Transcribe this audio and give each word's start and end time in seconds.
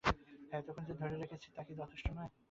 হ্যাঁ, 0.03 0.15
এতক্ষণ 0.53 0.83
যে 0.87 0.93
ধরে 0.93 1.15
রেখেছি 1.15 1.47
তাই 1.55 1.65
কি 1.67 1.73
যথেষ্ট 1.75 2.05
নয়? 2.17 2.31